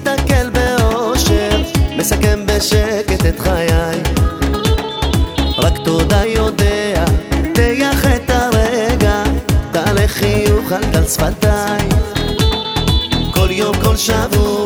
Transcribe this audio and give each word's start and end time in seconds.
מסתכל 0.00 0.50
באושר, 0.50 1.62
מסכם 1.96 2.46
בשקט 2.46 3.26
את 3.28 3.40
חיי. 3.40 4.02
רק 5.58 5.72
תודה 5.84 6.24
יודע, 6.24 7.04
תייח 7.54 8.06
את 8.06 8.30
הרגע, 8.30 9.22
תעלה 9.72 10.08
חיוך 10.08 10.72
על 10.72 10.84
גל 10.92 11.04
שפתיי. 11.04 11.88
כל 13.34 13.48
יום, 13.50 13.76
כל 13.82 13.96
שבוע 13.96 14.59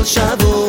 گل 0.00 0.59